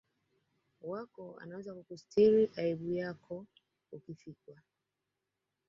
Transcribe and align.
wako 0.81 1.35
anaweza 1.39 1.73
kukustiri 1.73 2.51
aibu 2.55 2.91
yako 2.91 3.45
ukifikwa 3.91 4.61